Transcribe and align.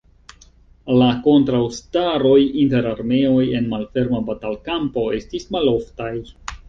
La 1.01 1.09
kontraŭstaroj 1.27 2.39
inter 2.63 2.87
armeoj 2.93 3.45
en 3.59 3.67
malferma 3.75 4.23
batalkampo 4.31 5.05
estis 5.19 5.47
maloftaj. 5.59 6.11